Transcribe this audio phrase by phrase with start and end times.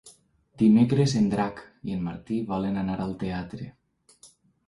[0.59, 1.59] Dimecres en Drac
[1.91, 3.67] i en Martí volen anar al teatre.